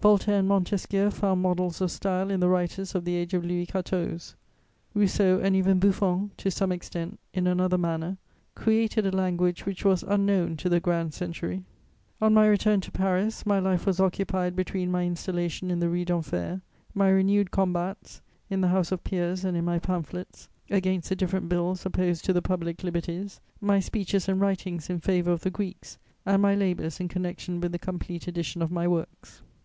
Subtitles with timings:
[0.00, 3.66] Voltaire and Montesquieu found models of style in the writers of the age of Louis
[3.66, 4.34] XIV.;
[4.94, 8.16] Rousseau, and even Buffon to some extent, in another manner,
[8.54, 11.64] created a language which was unknown to the Grand Century."
[12.22, 16.04] On my return to Paris, my life was occupied between my installation in the Rue
[16.04, 16.62] d'Enfer,
[16.94, 21.48] my renewed combats, in the House of Peers and in my pamphlets, against the different
[21.48, 25.98] Bills opposed to the public liberties, my speeches and writings in favour of the Greeks,
[26.24, 29.42] and my labours in connection with the complete edition of my Works.